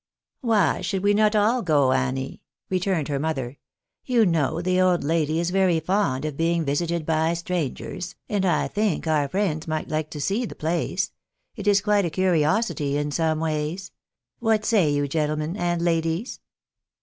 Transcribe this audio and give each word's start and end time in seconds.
"Why 0.39 0.81
should 0.81 1.03
we 1.03 1.13
not 1.13 1.35
all 1.35 1.61
go, 1.61 1.91
Annie?" 1.91 2.41
returned 2.71 3.07
her 3.07 3.19
mother." 3.19 3.59
You 4.13 4.25
know 4.25 4.59
the 4.59 4.81
old 4.81 5.03
lady 5.03 5.39
is 5.39 5.51
very 5.51 5.79
fond 5.79 6.25
of 6.25 6.35
being 6.35 6.65
visited 6.65 7.05
by 7.05 7.35
strangers, 7.35 8.15
and 8.27 8.43
I 8.43 8.67
think 8.67 9.05
our 9.05 9.27
friends 9.29 9.67
may 9.67 9.85
like 9.85 10.09
to 10.09 10.19
see 10.19 10.43
the 10.47 10.55
place; 10.55 11.11
it 11.55 11.67
is 11.67 11.81
quite 11.81 12.05
a 12.05 12.09
curiosity 12.09 12.97
in 12.97 13.11
some 13.11 13.39
ways. 13.39 13.91
What 14.39 14.65
say 14.65 14.89
you, 14.89 15.07
gentlemen 15.07 15.55
and 15.55 15.83
ladies 15.83 16.39